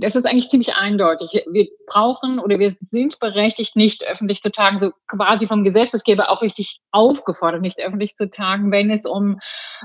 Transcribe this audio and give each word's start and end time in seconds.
das 0.00 0.16
ist 0.16 0.26
eigentlich 0.26 0.48
ziemlich 0.48 0.74
eindeutig. 0.74 1.44
Wir 1.50 1.66
brauchen 1.86 2.38
oder 2.38 2.58
wir 2.58 2.70
sind 2.80 3.18
berechtigt, 3.20 3.76
nicht 3.76 4.04
öffentlich 4.04 4.42
zu 4.42 4.50
tagen, 4.50 4.80
so 4.80 4.90
quasi 5.06 5.46
vom 5.46 5.64
Gesetzesgeber 5.64 6.30
auch 6.30 6.42
richtig 6.42 6.80
aufgefordert, 6.90 7.60
nicht 7.60 7.78
öffentlich 7.78 8.14
zu 8.14 8.28
tagen, 8.30 8.70
wenn 8.72 8.90
es 8.90 9.06
um 9.06 9.38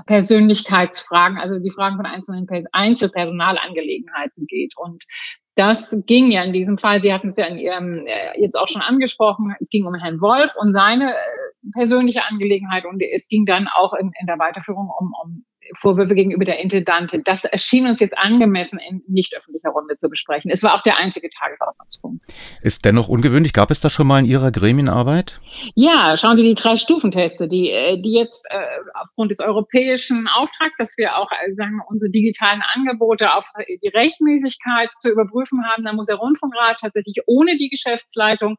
Persönlichkeitsfragen, 0.05 1.37
also 1.37 1.59
die 1.59 1.71
Fragen 1.71 1.97
von 1.97 2.05
einzelnen 2.05 2.47
Einzelpersonalangelegenheiten 2.71 4.45
geht. 4.47 4.73
Und 4.77 5.03
das 5.55 6.01
ging 6.05 6.31
ja 6.31 6.43
in 6.43 6.53
diesem 6.53 6.77
Fall, 6.77 7.01
Sie 7.01 7.13
hatten 7.13 7.27
es 7.27 7.37
ja 7.37 7.45
in 7.45 7.57
Ihrem 7.57 8.05
äh, 8.07 8.39
jetzt 8.41 8.55
auch 8.55 8.67
schon 8.67 8.81
angesprochen, 8.81 9.53
es 9.59 9.69
ging 9.69 9.85
um 9.85 9.95
Herrn 9.95 10.21
Wolf 10.21 10.53
und 10.55 10.73
seine 10.73 11.13
äh, 11.13 11.17
persönliche 11.73 12.23
Angelegenheit 12.23 12.85
und 12.85 13.01
es 13.01 13.27
ging 13.27 13.45
dann 13.45 13.67
auch 13.67 13.93
in, 13.93 14.11
in 14.19 14.27
der 14.27 14.39
Weiterführung 14.39 14.89
um, 14.97 15.13
um 15.21 15.45
Vorwürfe 15.77 16.15
gegenüber 16.15 16.45
der 16.45 16.59
Intendantin. 16.59 17.23
Das 17.23 17.45
erschien 17.45 17.87
uns 17.87 17.99
jetzt 17.99 18.17
angemessen 18.17 18.79
in 18.79 19.03
nicht 19.07 19.35
öffentlicher 19.35 19.69
Runde 19.69 19.97
zu 19.97 20.09
besprechen. 20.09 20.51
Es 20.51 20.63
war 20.63 20.75
auch 20.75 20.81
der 20.81 20.97
einzige 20.97 21.29
Tagesordnungspunkt. 21.29 22.23
Ist 22.61 22.85
dennoch 22.85 23.07
ungewöhnlich. 23.07 23.53
Gab 23.53 23.71
es 23.71 23.79
das 23.79 23.93
schon 23.93 24.07
mal 24.07 24.19
in 24.19 24.25
Ihrer 24.25 24.51
Gremienarbeit? 24.51 25.39
Ja, 25.75 26.17
schauen 26.17 26.37
Sie 26.37 26.43
die 26.43 26.55
drei 26.55 26.77
Stufenteste, 26.77 27.47
die, 27.47 27.69
äh, 27.69 28.01
die 28.01 28.13
jetzt 28.13 28.45
äh, 28.49 28.59
aufgrund 29.01 29.31
des 29.31 29.39
europäischen 29.39 30.27
Auftrags, 30.27 30.77
dass 30.77 30.97
wir 30.97 31.17
auch 31.17 31.29
äh, 31.31 31.53
sagen, 31.53 31.79
unsere 31.89 32.11
digitalen 32.11 32.61
Angebote 32.61 33.33
auf 33.33 33.45
die 33.67 33.89
Rechtmäßigkeit 33.89 34.89
zu 34.99 35.09
überprüfen 35.09 35.63
haben, 35.65 35.83
da 35.83 35.93
muss 35.93 36.07
der 36.07 36.17
Rundfunkrat 36.17 36.79
tatsächlich 36.81 37.17
ohne 37.27 37.57
die 37.57 37.69
Geschäftsleitung 37.69 38.57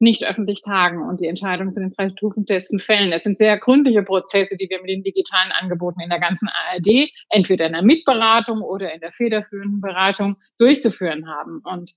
nicht 0.00 0.24
öffentlich 0.24 0.62
tagen 0.62 1.02
und 1.02 1.20
die 1.20 1.26
Entscheidung 1.26 1.72
zu 1.72 1.80
den 1.80 1.92
drei 1.92 2.10
Stufentesten 2.10 2.78
fällen. 2.78 3.10
Das 3.10 3.22
sind 3.22 3.38
sehr 3.38 3.58
gründliche 3.58 4.02
Prozesse, 4.02 4.56
die 4.56 4.68
wir 4.70 4.80
mit 4.80 4.90
den 4.90 5.02
digitalen 5.02 5.52
Angeboten 5.52 6.00
in 6.00 6.10
der 6.10 6.20
ganzen 6.20 6.48
ARD, 6.48 7.10
entweder 7.28 7.66
in 7.66 7.72
der 7.72 7.82
Mitberatung 7.82 8.62
oder 8.62 8.92
in 8.92 9.00
der 9.00 9.12
federführenden 9.12 9.80
Beratung 9.80 10.36
durchzuführen 10.58 11.28
haben. 11.28 11.60
Und 11.64 11.92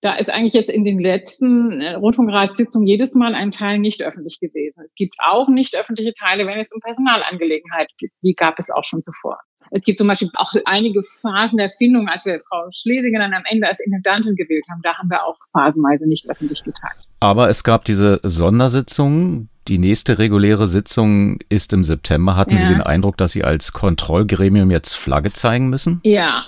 da 0.00 0.16
ist 0.16 0.30
eigentlich 0.30 0.52
jetzt 0.52 0.68
in 0.68 0.84
den 0.84 0.98
letzten 0.98 1.80
äh, 1.80 1.94
Rundfunkratssitzungen 1.94 2.86
jedes 2.86 3.14
Mal 3.14 3.34
ein 3.34 3.52
Teil 3.52 3.78
nicht 3.78 4.02
öffentlich 4.02 4.38
gewesen. 4.38 4.82
Es 4.84 4.94
gibt 4.96 5.14
auch 5.18 5.48
nicht 5.48 5.74
öffentliche 5.74 6.12
Teile, 6.12 6.46
wenn 6.46 6.58
es 6.58 6.72
um 6.72 6.80
Personalangelegenheiten 6.80 7.94
geht. 7.96 8.12
Die 8.22 8.34
gab 8.34 8.58
es 8.58 8.70
auch 8.70 8.84
schon 8.84 9.02
zuvor. 9.02 9.38
Es 9.70 9.82
gibt 9.82 9.98
zum 9.98 10.08
Beispiel 10.08 10.28
auch 10.34 10.52
einige 10.66 11.00
Phasen 11.02 11.56
der 11.56 11.70
Findung, 11.70 12.08
als 12.08 12.26
wir 12.26 12.38
Frau 12.46 12.68
Schlesinger 12.70 13.20
dann 13.20 13.32
am 13.32 13.44
Ende 13.46 13.66
als 13.66 13.80
Intendantin 13.80 14.36
gewählt 14.36 14.64
haben. 14.70 14.82
Da 14.82 14.98
haben 14.98 15.08
wir 15.08 15.24
auch 15.24 15.38
phasenweise 15.52 16.06
nicht 16.06 16.28
öffentlich 16.28 16.62
geteilt. 16.62 17.08
Aber 17.24 17.48
es 17.48 17.64
gab 17.64 17.86
diese 17.86 18.20
Sondersitzungen. 18.22 19.48
Die 19.66 19.78
nächste 19.78 20.18
reguläre 20.18 20.68
Sitzung 20.68 21.38
ist 21.48 21.72
im 21.72 21.82
September. 21.82 22.36
Hatten 22.36 22.56
ja. 22.56 22.60
Sie 22.60 22.68
den 22.68 22.82
Eindruck, 22.82 23.16
dass 23.16 23.32
Sie 23.32 23.42
als 23.42 23.72
Kontrollgremium 23.72 24.70
jetzt 24.70 24.92
Flagge 24.94 25.32
zeigen 25.32 25.70
müssen? 25.70 26.00
Ja, 26.02 26.44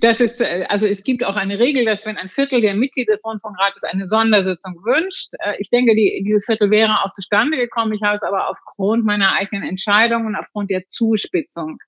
das 0.00 0.20
ist, 0.20 0.40
äh, 0.40 0.66
also 0.68 0.86
es 0.86 1.04
gibt 1.04 1.24
auch 1.24 1.36
eine 1.36 1.58
Regel, 1.58 1.84
dass 1.84 2.06
wenn 2.06 2.16
ein 2.16 2.28
Viertel 2.28 2.60
der 2.60 2.74
Mitglieder 2.74 3.12
des 3.12 3.24
Rundfunkrates 3.24 3.84
eine 3.84 4.08
Sondersitzung 4.08 4.76
wünscht, 4.84 5.32
äh, 5.38 5.54
ich 5.58 5.70
denke, 5.70 5.94
die, 5.94 6.22
dieses 6.26 6.46
Viertel 6.46 6.70
wäre 6.70 7.02
auch 7.02 7.12
zustande 7.12 7.56
gekommen. 7.56 7.92
Ich 7.92 8.02
habe 8.02 8.16
es 8.16 8.22
aber 8.22 8.48
aufgrund 8.48 9.04
meiner 9.04 9.32
eigenen 9.32 9.68
Entscheidung 9.68 10.26
und 10.26 10.36
aufgrund 10.36 10.70
der 10.70 10.86
Zuspitzung, 10.88 11.78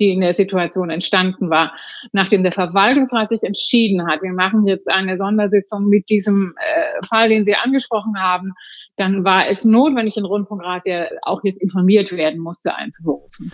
die 0.00 0.12
in 0.12 0.20
der 0.20 0.34
Situation 0.34 0.90
entstanden 0.90 1.50
war, 1.50 1.74
nachdem 2.12 2.42
der 2.42 2.52
Verwaltungsrat 2.52 3.28
sich 3.28 3.42
entschieden 3.42 4.06
hat, 4.06 4.22
wir 4.22 4.32
machen 4.32 4.66
jetzt 4.66 4.90
eine 4.90 5.16
Sondersitzung 5.16 5.88
mit 5.88 6.08
diesem 6.08 6.54
äh, 6.58 7.04
Fall, 7.06 7.28
den 7.28 7.44
Sie 7.44 7.54
angesprochen 7.54 8.18
haben, 8.18 8.52
dann 8.96 9.24
war 9.24 9.48
es 9.48 9.64
notwendig, 9.64 10.14
den 10.14 10.24
Rundfunkrat, 10.24 10.86
der 10.86 11.10
auch 11.22 11.42
jetzt 11.42 11.60
informiert 11.60 12.12
werden 12.12 12.40
musste, 12.40 12.74
einzuberufen. 12.74 13.50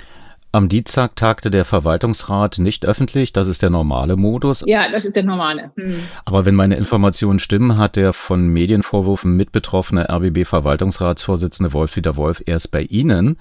Am 0.53 0.69
Dienstag 0.69 1.15
tagte 1.15 1.49
der 1.51 1.65
Verwaltungsrat 1.65 2.59
nicht 2.59 2.85
öffentlich, 2.85 3.33
das 3.33 3.47
ist 3.47 3.63
der 3.63 3.71
normale 3.71 4.17
Modus. 4.17 4.65
Ja, 4.67 4.91
das 4.91 5.05
ist 5.05 5.15
der 5.15 5.23
normale. 5.23 5.71
Hm. 5.77 6.03
Aber 6.25 6.45
wenn 6.45 6.57
meine 6.57 6.75
Informationen 6.75 7.39
stimmen, 7.39 7.79
hat 7.79 7.95
der 7.95 8.13
von 8.13 8.49
Medienvorwürfen 8.49 9.37
mitbetroffene 9.37 10.09
RBB-Verwaltungsratsvorsitzende 10.11 11.73
Wolf-Dieter 11.73 12.17
Wolf 12.17 12.43
erst 12.47 12.73
bei 12.73 12.83
Ihnen 12.83 13.37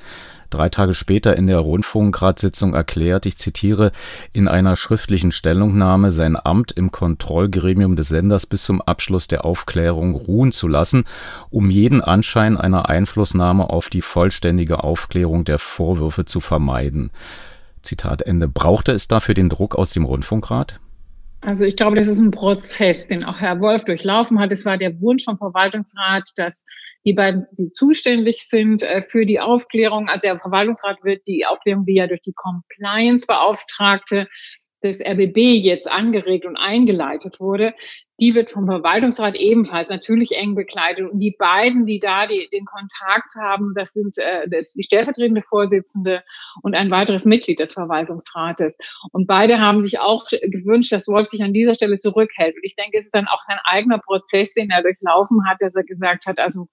drei 0.50 0.70
Tage 0.70 0.94
später 0.94 1.36
in 1.36 1.48
der 1.48 1.60
Rundfunkratssitzung 1.60 2.74
erklärt, 2.74 3.26
ich 3.26 3.38
zitiere, 3.38 3.92
in 4.34 4.48
einer 4.48 4.76
schriftlichen 4.76 5.32
Stellungnahme 5.32 6.12
sein 6.12 6.38
Amt 6.42 6.72
im 6.72 6.92
Kontrollgremium 6.92 7.96
des 7.96 8.10
Senders 8.10 8.46
bis 8.46 8.64
zum 8.64 8.82
Abschluss 8.82 9.28
der 9.28 9.46
Aufklärung 9.46 10.16
ruhen 10.16 10.52
zu 10.52 10.68
lassen, 10.68 11.06
um 11.50 11.70
jeden 11.70 12.02
Anschein 12.02 12.58
einer 12.58 12.90
Einflussnahme 12.90 13.70
auf 13.70 13.90
die 13.90 14.02
vollständige 14.02 14.84
Aufklärung 14.84 15.46
der 15.46 15.60
Vorwürfe 15.60 16.26
zu 16.26 16.40
vermeiden. 16.40 17.12
Zitat 17.81 18.22
Ende. 18.22 18.48
Brauchte 18.48 18.92
es 18.92 19.08
dafür 19.08 19.36
den 19.36 19.50
Druck 19.50 19.76
aus 19.76 19.92
dem 19.92 20.06
Rundfunkrat? 20.06 20.80
Also 21.41 21.63
ich 21.63 21.77
glaube, 21.77 21.95
das 21.95 22.07
ist 22.07 22.19
ein 22.19 22.31
Prozess, 22.31 23.07
den 23.07 23.23
auch 23.23 23.39
Herr 23.39 23.61
Wolf 23.61 23.85
durchlaufen 23.85 24.39
hat. 24.39 24.51
Es 24.51 24.66
war 24.66 24.77
der 24.77 25.00
Wunsch 25.00 25.23
vom 25.23 25.38
Verwaltungsrat, 25.38 26.29
dass 26.35 26.66
die 27.05 27.13
beiden, 27.13 27.45
die 27.57 27.69
zuständig 27.69 28.47
sind 28.47 28.83
äh, 28.83 29.01
für 29.01 29.25
die 29.25 29.39
Aufklärung, 29.39 30.09
also 30.09 30.23
der 30.23 30.38
Verwaltungsrat 30.38 30.97
wird 31.03 31.25
die 31.27 31.45
Aufklärung, 31.45 31.85
die 31.85 31.95
ja 31.95 32.07
durch 32.07 32.22
die 32.22 32.33
Compliance-Beauftragte 32.33 34.27
des 34.84 35.01
RBB 35.01 35.38
jetzt 35.38 35.90
angeregt 35.90 36.45
und 36.45 36.57
eingeleitet 36.57 37.40
wurde, 37.40 37.73
die 38.19 38.35
wird 38.35 38.50
vom 38.50 38.66
Verwaltungsrat 38.66 39.35
ebenfalls 39.35 39.90
natürlich 39.90 40.31
eng 40.34 40.56
begleitet. 40.56 41.09
Und 41.09 41.19
die 41.19 41.35
beiden, 41.38 41.85
die 41.85 42.00
da 42.00 42.28
die, 42.28 42.50
den 42.51 42.66
Kontakt 42.66 43.35
haben, 43.39 43.73
das 43.75 43.94
sind 43.94 44.18
äh, 44.18 44.47
das 44.50 44.73
die 44.73 44.84
stellvertretende 44.84 45.41
Vorsitzende 45.41 46.23
und 46.62 46.75
ein 46.75 46.91
weiteres 46.91 47.25
Mitglied 47.25 47.59
des 47.59 47.73
Verwaltungsrates. 47.73 48.78
Und 49.12 49.28
beide 49.28 49.59
haben 49.59 49.81
sich 49.81 50.00
auch 50.00 50.25
gewünscht, 50.29 50.91
dass 50.91 51.07
Wolf 51.07 51.28
sich 51.28 51.44
an 51.44 51.53
dieser 51.53 51.75
Stelle 51.75 51.97
zurückhält. 51.97 52.56
Und 52.56 52.63
ich 52.63 52.75
denke, 52.75 52.97
es 52.97 53.06
ist 53.06 53.16
dann 53.16 53.28
auch 53.28 53.44
sein 53.47 53.59
eigener 53.63 54.00
Prozess, 54.00 54.53
den 54.53 54.69
er 54.69 54.81
durchlaufen 54.81 55.45
hat, 55.47 55.57
dass 55.62 55.75
er 55.75 55.84
gesagt 55.84 56.25
hat, 56.25 56.39
also 56.39 56.68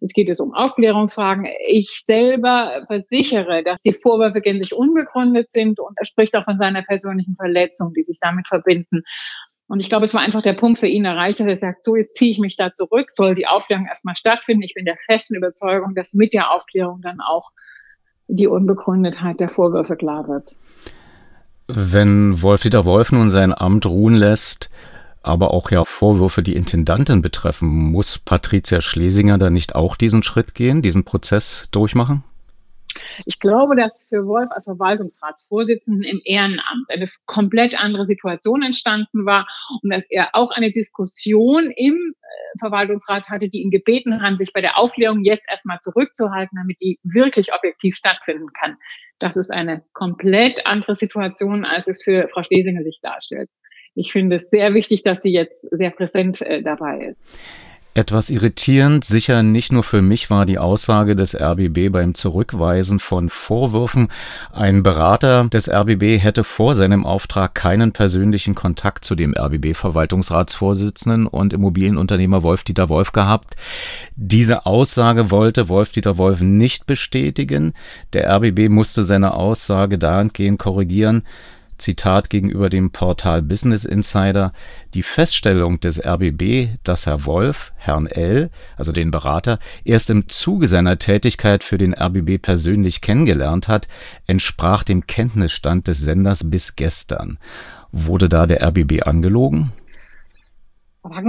es 0.00 0.12
geht 0.12 0.28
jetzt 0.28 0.40
um 0.40 0.54
Aufklärungsfragen. 0.54 1.46
Ich 1.66 2.02
selber 2.04 2.82
versichere, 2.86 3.62
dass 3.62 3.82
die 3.82 3.92
Vorwürfe 3.92 4.40
gänzlich 4.40 4.74
unbegründet 4.74 5.50
sind 5.50 5.80
und 5.80 5.96
er 5.96 6.04
spricht 6.04 6.36
auch 6.36 6.44
von 6.44 6.58
seiner 6.58 6.82
persönlichen 6.82 7.34
Verletzung, 7.34 7.92
die 7.94 8.02
sich 8.02 8.18
damit 8.20 8.46
verbinden. 8.46 9.02
Und 9.66 9.80
ich 9.80 9.88
glaube, 9.88 10.04
es 10.04 10.14
war 10.14 10.22
einfach 10.22 10.42
der 10.42 10.54
Punkt 10.54 10.78
für 10.78 10.86
ihn 10.86 11.04
erreicht, 11.04 11.40
dass 11.40 11.46
er 11.46 11.56
sagt, 11.56 11.84
so, 11.84 11.94
jetzt 11.94 12.16
ziehe 12.16 12.32
ich 12.32 12.38
mich 12.38 12.56
da 12.56 12.72
zurück, 12.72 13.10
soll 13.10 13.34
die 13.34 13.46
Aufklärung 13.46 13.86
erstmal 13.86 14.16
stattfinden. 14.16 14.62
Ich 14.62 14.74
bin 14.74 14.86
der 14.86 14.96
festen 14.96 15.36
Überzeugung, 15.36 15.94
dass 15.94 16.14
mit 16.14 16.32
der 16.32 16.52
Aufklärung 16.52 17.02
dann 17.02 17.20
auch 17.20 17.50
die 18.28 18.46
Unbegründetheit 18.46 19.40
der 19.40 19.48
Vorwürfe 19.48 19.96
klar 19.96 20.26
wird. 20.26 20.56
Wenn 21.66 22.40
Wolf-Dieter 22.40 22.86
Wolf 22.86 23.12
nun 23.12 23.30
sein 23.30 23.52
Amt 23.52 23.84
ruhen 23.84 24.14
lässt, 24.14 24.70
aber 25.28 25.52
auch 25.52 25.70
ja 25.70 25.84
Vorwürfe, 25.84 26.42
die 26.42 26.56
Intendantin 26.56 27.22
betreffen, 27.22 27.68
muss 27.68 28.18
Patricia 28.18 28.80
Schlesinger 28.80 29.38
da 29.38 29.50
nicht 29.50 29.74
auch 29.74 29.96
diesen 29.96 30.22
Schritt 30.22 30.54
gehen, 30.54 30.82
diesen 30.82 31.04
Prozess 31.04 31.68
durchmachen? 31.70 32.24
Ich 33.26 33.38
glaube, 33.38 33.76
dass 33.76 34.08
für 34.08 34.26
Wolf 34.26 34.50
als 34.50 34.64
Verwaltungsratsvorsitzenden 34.64 36.02
im 36.02 36.20
Ehrenamt 36.24 36.88
eine 36.88 37.08
komplett 37.26 37.78
andere 37.78 38.06
Situation 38.06 38.62
entstanden 38.62 39.26
war 39.26 39.46
und 39.82 39.92
dass 39.92 40.04
er 40.08 40.30
auch 40.32 40.50
eine 40.50 40.70
Diskussion 40.70 41.70
im 41.76 41.94
äh, 41.94 42.58
Verwaltungsrat 42.58 43.28
hatte, 43.28 43.48
die 43.48 43.62
ihn 43.62 43.70
gebeten 43.70 44.22
haben, 44.22 44.38
sich 44.38 44.52
bei 44.52 44.60
der 44.60 44.78
Aufklärung 44.78 45.24
jetzt 45.24 45.44
erstmal 45.48 45.80
zurückzuhalten, 45.80 46.56
damit 46.56 46.80
die 46.80 46.98
wirklich 47.02 47.52
objektiv 47.52 47.96
stattfinden 47.96 48.52
kann. 48.52 48.76
Das 49.18 49.36
ist 49.36 49.50
eine 49.50 49.84
komplett 49.92 50.66
andere 50.66 50.94
Situation, 50.94 51.64
als 51.64 51.88
es 51.88 52.02
für 52.02 52.28
Frau 52.28 52.42
Schlesinger 52.42 52.82
sich 52.84 53.00
darstellt. 53.02 53.50
Ich 53.98 54.12
finde 54.12 54.36
es 54.36 54.48
sehr 54.48 54.74
wichtig, 54.74 55.02
dass 55.02 55.22
sie 55.22 55.32
jetzt 55.32 55.62
sehr 55.72 55.90
präsent 55.90 56.40
äh, 56.40 56.62
dabei 56.62 57.00
ist. 57.10 57.24
Etwas 57.94 58.30
irritierend, 58.30 59.04
sicher 59.04 59.42
nicht 59.42 59.72
nur 59.72 59.82
für 59.82 60.02
mich, 60.02 60.30
war 60.30 60.46
die 60.46 60.58
Aussage 60.58 61.16
des 61.16 61.34
RBB 61.34 61.90
beim 61.90 62.14
Zurückweisen 62.14 63.00
von 63.00 63.28
Vorwürfen. 63.28 64.06
Ein 64.52 64.84
Berater 64.84 65.48
des 65.48 65.68
RBB 65.68 66.22
hätte 66.22 66.44
vor 66.44 66.76
seinem 66.76 67.04
Auftrag 67.04 67.56
keinen 67.56 67.90
persönlichen 67.90 68.54
Kontakt 68.54 69.04
zu 69.04 69.16
dem 69.16 69.34
RBB-Verwaltungsratsvorsitzenden 69.36 71.26
und 71.26 71.52
Immobilienunternehmer 71.52 72.44
Wolf-Dieter 72.44 72.88
Wolf 72.88 73.10
gehabt. 73.10 73.56
Diese 74.14 74.64
Aussage 74.64 75.32
wollte 75.32 75.68
Wolf-Dieter 75.68 76.18
Wolf 76.18 76.40
nicht 76.40 76.86
bestätigen. 76.86 77.72
Der 78.12 78.30
RBB 78.30 78.68
musste 78.68 79.02
seine 79.02 79.34
Aussage 79.34 79.98
dahingehend 79.98 80.60
korrigieren, 80.60 81.24
Zitat 81.78 82.30
gegenüber 82.30 82.68
dem 82.68 82.90
Portal 82.90 83.42
Business 83.42 83.84
Insider, 83.84 84.52
die 84.94 85.02
Feststellung 85.02 85.80
des 85.80 86.04
RBB, 86.04 86.78
dass 86.82 87.06
Herr 87.06 87.24
Wolf 87.24 87.72
Herrn 87.76 88.06
L., 88.06 88.50
also 88.76 88.92
den 88.92 89.10
Berater, 89.10 89.58
erst 89.84 90.10
im 90.10 90.28
Zuge 90.28 90.68
seiner 90.68 90.98
Tätigkeit 90.98 91.64
für 91.64 91.78
den 91.78 91.94
RBB 91.94 92.42
persönlich 92.42 93.00
kennengelernt 93.00 93.68
hat, 93.68 93.88
entsprach 94.26 94.82
dem 94.82 95.06
Kenntnisstand 95.06 95.88
des 95.88 96.00
Senders 96.00 96.50
bis 96.50 96.76
gestern. 96.76 97.38
Wurde 97.92 98.28
da 98.28 98.46
der 98.46 98.62
RBB 98.62 99.02
angelogen? 99.04 99.72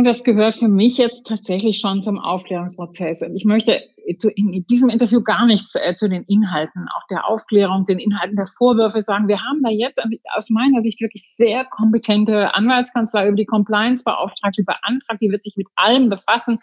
Das 0.04 0.24
gehört 0.24 0.56
für 0.56 0.68
mich 0.68 0.98
jetzt 0.98 1.28
tatsächlich 1.28 1.80
schon 1.80 2.02
zum 2.02 2.20
Aufklärungsprozess. 2.20 3.22
Und 3.22 3.36
ich 3.36 3.46
möchte 3.46 3.80
in 4.06 4.66
diesem 4.70 4.90
Interview 4.90 5.22
gar 5.22 5.46
nichts 5.46 5.76
äh, 5.76 5.96
zu 5.96 6.10
den 6.10 6.24
Inhalten, 6.24 6.88
auch 6.96 7.08
der 7.10 7.28
Aufklärung, 7.28 7.86
den 7.86 8.00
Inhalten 8.00 8.36
der 8.36 8.48
Vorwürfe 8.48 9.02
sagen. 9.02 9.28
Wir 9.28 9.42
haben 9.42 9.62
da 9.64 9.70
jetzt 9.70 10.02
aus 10.36 10.50
meiner 10.50 10.81
Sicht 10.81 11.00
wirklich 11.00 11.24
sehr 11.34 11.66
kompetente 11.66 12.54
Anwaltskanzlei 12.54 13.28
über 13.28 13.38
die 13.38 13.46
Compliance-Beauftragte 13.46 14.64
beantragt. 14.64 15.22
Die 15.22 15.31
wird 15.31 15.44
sich 15.44 15.56
mit 15.56 15.68
allem 15.76 16.10
befassen. 16.10 16.60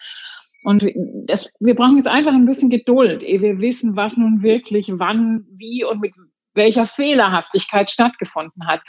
Und 0.63 0.85
das, 1.27 1.53
wir 1.61 1.77
brauchen 1.77 1.97
jetzt 1.97 2.09
einfach 2.09 2.33
ein 2.33 2.47
bisschen 2.47 2.71
Geduld, 2.71 3.23
ehe 3.23 3.41
wir 3.41 3.61
wissen, 3.61 3.95
was 3.95 4.17
nun 4.17 4.43
wirklich 4.43 4.91
wann, 4.95 5.47
wie 5.51 5.85
und 5.85 6.01
mit 6.01 6.13
welcher 6.55 6.87
Fehlerhaftigkeit 6.87 7.91
stattgefunden 7.91 8.67
hat. 8.67 8.81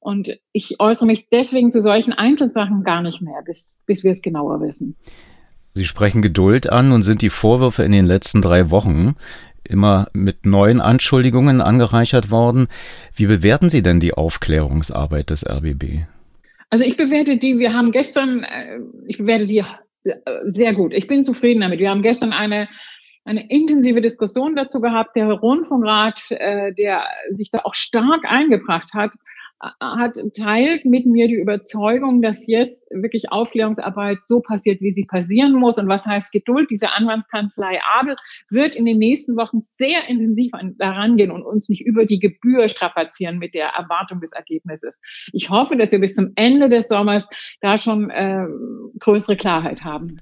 Und 0.00 0.38
ich 0.52 0.80
äußere 0.80 1.06
mich 1.06 1.28
deswegen 1.30 1.72
zu 1.72 1.82
solchen 1.82 2.12
Einzelsachen 2.12 2.84
gar 2.84 3.02
nicht 3.02 3.20
mehr, 3.20 3.42
bis, 3.44 3.82
bis 3.86 4.04
wir 4.04 4.12
es 4.12 4.22
genauer 4.22 4.60
wissen. 4.60 4.96
Sie 5.74 5.84
sprechen 5.84 6.22
Geduld 6.22 6.70
an 6.70 6.92
und 6.92 7.02
sind 7.02 7.22
die 7.22 7.30
Vorwürfe 7.30 7.82
in 7.84 7.92
den 7.92 8.06
letzten 8.06 8.42
drei 8.42 8.70
Wochen 8.70 9.14
immer 9.68 10.08
mit 10.12 10.46
neuen 10.46 10.80
Anschuldigungen 10.80 11.60
angereichert 11.60 12.30
worden. 12.30 12.68
Wie 13.14 13.26
bewerten 13.26 13.68
Sie 13.68 13.82
denn 13.82 14.00
die 14.00 14.14
Aufklärungsarbeit 14.14 15.30
des 15.30 15.46
RBB? 15.48 16.06
Also 16.70 16.84
ich 16.84 16.96
bewerte 16.96 17.38
die, 17.38 17.58
wir 17.58 17.74
haben 17.74 17.92
gestern, 17.92 18.44
äh, 18.44 18.78
ich 19.06 19.18
bewerte 19.18 19.46
die 19.46 19.64
äh, 20.04 20.14
sehr 20.44 20.74
gut. 20.74 20.92
Ich 20.94 21.06
bin 21.06 21.24
zufrieden 21.24 21.60
damit. 21.60 21.78
Wir 21.78 21.90
haben 21.90 22.02
gestern 22.02 22.32
eine 22.32 22.68
eine 23.28 23.48
intensive 23.50 24.00
Diskussion 24.00 24.56
dazu 24.56 24.80
gehabt. 24.80 25.14
Der 25.14 25.30
Rundfunkrat, 25.30 26.30
äh, 26.30 26.72
der 26.72 27.04
sich 27.28 27.50
da 27.50 27.60
auch 27.64 27.74
stark 27.74 28.24
eingebracht 28.24 28.94
hat, 28.94 29.12
hat 29.60 30.18
teilt 30.36 30.84
mit 30.84 31.06
mir 31.06 31.26
die 31.26 31.40
Überzeugung, 31.40 32.22
dass 32.22 32.46
jetzt 32.46 32.88
wirklich 32.90 33.32
Aufklärungsarbeit 33.32 34.18
so 34.24 34.40
passiert, 34.40 34.80
wie 34.80 34.90
sie 34.90 35.04
passieren 35.04 35.54
muss. 35.54 35.78
Und 35.78 35.88
was 35.88 36.06
heißt 36.06 36.30
Geduld? 36.30 36.70
Diese 36.70 36.92
Anwaltskanzlei 36.92 37.80
Abel 37.98 38.16
wird 38.50 38.76
in 38.76 38.84
den 38.84 38.98
nächsten 38.98 39.36
Wochen 39.36 39.60
sehr 39.60 40.08
intensiv 40.08 40.52
daran 40.78 41.16
gehen 41.16 41.30
und 41.30 41.42
uns 41.42 41.68
nicht 41.68 41.84
über 41.84 42.04
die 42.04 42.20
Gebühr 42.20 42.68
strapazieren 42.68 43.38
mit 43.38 43.54
der 43.54 43.68
Erwartung 43.68 44.20
des 44.20 44.32
Ergebnisses. 44.32 45.00
Ich 45.32 45.50
hoffe, 45.50 45.76
dass 45.76 45.90
wir 45.90 46.00
bis 46.00 46.14
zum 46.14 46.32
Ende 46.36 46.68
des 46.68 46.88
Sommers 46.88 47.28
da 47.60 47.78
schon 47.78 48.10
äh, 48.10 48.46
größere 49.00 49.36
Klarheit 49.36 49.82
haben. 49.82 50.20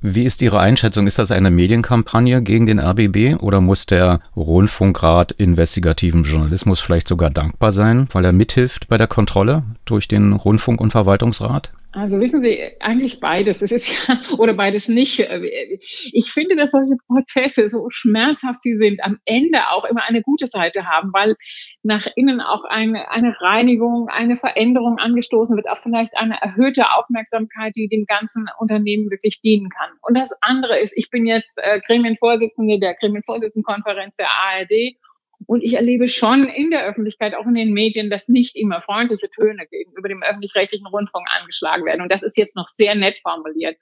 Wie 0.00 0.24
ist 0.24 0.42
Ihre 0.42 0.60
Einschätzung? 0.60 1.08
Ist 1.08 1.18
das 1.18 1.32
eine 1.32 1.50
Medienkampagne 1.50 2.40
gegen 2.40 2.66
den 2.66 2.78
RBB 2.78 3.42
oder 3.42 3.60
muss 3.60 3.84
der 3.84 4.20
Rundfunkrat 4.36 5.32
investigativen 5.32 6.22
Journalismus 6.22 6.78
vielleicht 6.78 7.08
sogar 7.08 7.30
dankbar 7.30 7.72
sein, 7.72 8.06
weil 8.12 8.24
er 8.24 8.32
mithilft 8.32 8.86
bei 8.86 8.96
der 8.96 9.08
Kontrolle 9.08 9.64
durch 9.86 10.06
den 10.06 10.34
Rundfunk- 10.34 10.80
und 10.80 10.92
Verwaltungsrat? 10.92 11.72
Also 11.90 12.20
wissen 12.20 12.42
Sie, 12.42 12.58
eigentlich 12.80 13.18
beides. 13.18 13.62
Es 13.62 13.72
ist 13.72 14.08
ja, 14.08 14.14
oder 14.38 14.52
beides 14.52 14.88
nicht. 14.88 15.20
Ich 15.20 16.30
finde, 16.30 16.54
dass 16.54 16.72
solche 16.72 16.96
Prozesse, 17.06 17.68
so 17.68 17.86
schmerzhaft 17.88 18.60
sie 18.60 18.76
sind, 18.76 19.02
am 19.02 19.18
Ende 19.24 19.70
auch 19.70 19.84
immer 19.84 20.04
eine 20.06 20.20
gute 20.20 20.46
Seite 20.46 20.84
haben, 20.84 21.12
weil 21.14 21.34
nach 21.82 22.06
innen 22.14 22.42
auch 22.42 22.64
eine, 22.64 23.10
eine 23.10 23.34
Reinigung, 23.40 24.08
eine 24.10 24.36
Veränderung 24.36 24.98
angestoßen 24.98 25.56
wird, 25.56 25.68
auch 25.68 25.78
vielleicht 25.78 26.16
eine 26.18 26.38
erhöhte 26.40 26.92
Aufmerksamkeit, 26.92 27.72
die 27.74 27.88
dem 27.88 28.04
ganzen 28.04 28.48
Unternehmen 28.58 29.10
wirklich 29.10 29.40
dienen 29.40 29.70
kann. 29.70 29.90
Und 30.02 30.16
das 30.16 30.32
andere 30.42 30.78
ist, 30.78 30.92
ich 30.94 31.08
bin 31.10 31.26
jetzt 31.26 31.58
äh, 31.58 31.80
Gremienvorsitzende 31.86 32.78
der 32.78 32.96
Gremienvorsitzendenkonferenz 32.96 34.16
der 34.16 34.28
ARD 34.28 34.98
und 35.46 35.62
ich 35.62 35.74
erlebe 35.74 36.08
schon 36.08 36.44
in 36.44 36.70
der 36.70 36.84
Öffentlichkeit, 36.86 37.34
auch 37.34 37.46
in 37.46 37.54
den 37.54 37.72
Medien, 37.72 38.10
dass 38.10 38.28
nicht 38.28 38.56
immer 38.56 38.82
freundliche 38.82 39.30
Töne 39.30 39.66
gegenüber 39.70 40.08
dem 40.08 40.22
öffentlich-rechtlichen 40.22 40.86
Rundfunk 40.86 41.26
angeschlagen 41.38 41.84
werden. 41.84 42.02
Und 42.02 42.12
das 42.12 42.22
ist 42.22 42.36
jetzt 42.36 42.56
noch 42.56 42.66
sehr 42.66 42.94
nett 42.94 43.18
formuliert. 43.22 43.76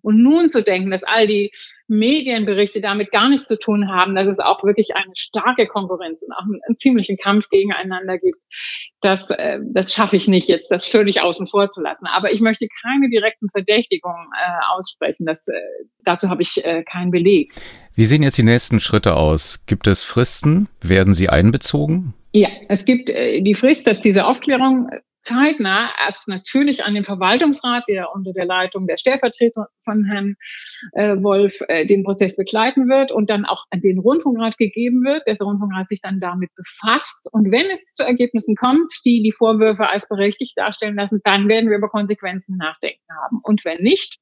Und 0.00 0.22
nun 0.22 0.50
zu 0.50 0.62
denken, 0.62 0.90
dass 0.90 1.04
all 1.04 1.26
die 1.26 1.52
Medienberichte 1.92 2.80
damit 2.80 3.12
gar 3.12 3.28
nichts 3.28 3.46
zu 3.46 3.58
tun 3.58 3.90
haben, 3.90 4.14
dass 4.14 4.26
es 4.26 4.38
auch 4.38 4.64
wirklich 4.64 4.96
eine 4.96 5.12
starke 5.14 5.66
Konkurrenz 5.66 6.22
und 6.22 6.32
auch 6.32 6.42
einen, 6.42 6.60
einen 6.66 6.76
ziemlichen 6.76 7.16
Kampf 7.18 7.48
gegeneinander 7.48 8.18
gibt, 8.18 8.40
das, 9.00 9.30
äh, 9.30 9.58
das 9.62 9.92
schaffe 9.92 10.16
ich 10.16 10.28
nicht 10.28 10.48
jetzt, 10.48 10.70
das 10.70 10.86
völlig 10.86 11.20
außen 11.20 11.46
vor 11.46 11.68
zu 11.70 11.82
lassen. 11.82 12.06
Aber 12.06 12.32
ich 12.32 12.40
möchte 12.40 12.66
keine 12.82 13.10
direkten 13.10 13.48
Verdächtigungen 13.50 14.28
äh, 14.34 14.74
aussprechen. 14.74 15.26
Das, 15.26 15.46
äh, 15.48 15.52
dazu 16.04 16.30
habe 16.30 16.42
ich 16.42 16.64
äh, 16.64 16.82
keinen 16.84 17.10
Beleg. 17.10 17.52
Wie 17.94 18.06
sehen 18.06 18.22
jetzt 18.22 18.38
die 18.38 18.42
nächsten 18.42 18.80
Schritte 18.80 19.16
aus? 19.16 19.64
Gibt 19.66 19.86
es 19.86 20.02
Fristen? 20.02 20.68
Werden 20.80 21.12
sie 21.12 21.28
einbezogen? 21.28 22.14
Ja, 22.32 22.48
es 22.68 22.86
gibt 22.86 23.10
äh, 23.10 23.42
die 23.42 23.54
Frist, 23.54 23.86
dass 23.86 24.00
diese 24.00 24.24
Aufklärung 24.24 24.88
zeitnah 25.22 25.90
erst 25.98 26.28
natürlich 26.28 26.84
an 26.84 26.94
den 26.94 27.04
Verwaltungsrat, 27.04 27.84
der 27.88 28.12
unter 28.14 28.32
der 28.32 28.44
Leitung 28.44 28.86
der 28.86 28.98
Stellvertreter 28.98 29.68
von 29.84 30.04
Herrn 30.04 30.36
äh, 30.92 31.16
Wolf 31.22 31.60
äh, 31.68 31.86
den 31.86 32.04
Prozess 32.04 32.36
begleiten 32.36 32.88
wird 32.88 33.12
und 33.12 33.30
dann 33.30 33.44
auch 33.44 33.64
an 33.70 33.80
den 33.80 33.98
Rundfunkrat 33.98 34.58
gegeben 34.58 35.04
wird. 35.04 35.26
Der 35.26 35.36
Rundfunkrat 35.38 35.88
sich 35.88 36.00
dann 36.00 36.20
damit 36.20 36.50
befasst. 36.54 37.28
Und 37.32 37.50
wenn 37.50 37.70
es 37.70 37.94
zu 37.94 38.04
Ergebnissen 38.04 38.56
kommt, 38.56 38.92
die 39.04 39.22
die 39.22 39.32
Vorwürfe 39.32 39.88
als 39.88 40.08
berechtigt 40.08 40.56
darstellen 40.56 40.96
lassen, 40.96 41.20
dann 41.24 41.48
werden 41.48 41.70
wir 41.70 41.78
über 41.78 41.88
Konsequenzen 41.88 42.56
nachdenken 42.56 43.02
haben. 43.22 43.40
Und 43.42 43.64
wenn 43.64 43.82
nicht, 43.82 44.18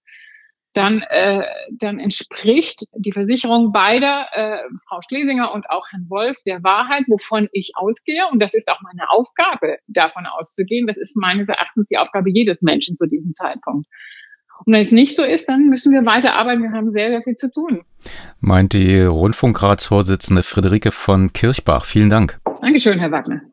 dann, 0.73 1.03
äh, 1.09 1.45
dann 1.73 1.99
entspricht 1.99 2.87
die 2.95 3.13
Versicherung 3.13 3.73
beider, 3.73 4.27
äh, 4.33 4.59
Frau 4.87 5.01
Schlesinger 5.07 5.53
und 5.53 5.69
auch 5.69 5.87
Herrn 5.91 6.07
Wolf, 6.09 6.39
der 6.47 6.63
Wahrheit, 6.63 7.05
wovon 7.09 7.49
ich 7.53 7.73
ausgehe. 7.75 8.23
Und 8.31 8.41
das 8.41 8.55
ist 8.55 8.69
auch 8.69 8.81
meine 8.83 9.11
Aufgabe, 9.11 9.79
davon 9.89 10.27
auszugehen. 10.27 10.87
Das 10.87 10.97
ist 10.97 11.17
meines 11.17 11.49
Erachtens 11.49 11.89
die 11.89 11.99
Aufgabe 11.99 12.31
jedes 12.31 12.63
Menschen 12.63 12.97
zu 12.97 13.07
diesem 13.07 13.35
Zeitpunkt. 13.35 13.89
Und 14.65 14.75
wenn 14.75 14.81
es 14.81 14.93
nicht 14.93 15.17
so 15.17 15.25
ist, 15.25 15.49
dann 15.49 15.69
müssen 15.69 15.93
wir 15.93 16.05
weiterarbeiten. 16.05 16.63
Wir 16.63 16.73
haben 16.73 16.93
sehr, 16.93 17.09
sehr 17.09 17.23
viel 17.23 17.35
zu 17.35 17.51
tun. 17.51 17.83
Meint 18.41 18.75
die 18.75 19.01
Rundfunkratsvorsitzende 19.01 20.43
Friederike 20.43 20.93
von 20.93 21.33
Kirchbach. 21.33 21.85
Vielen 21.85 22.11
Dank. 22.11 22.39
Dankeschön, 22.61 22.99
Herr 22.99 23.11
Wagner. 23.11 23.50